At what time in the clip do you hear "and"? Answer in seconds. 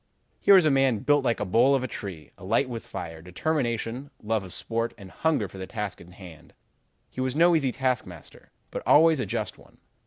4.97-5.11